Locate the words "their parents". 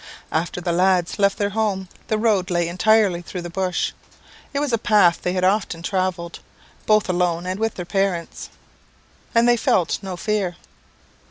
7.75-8.49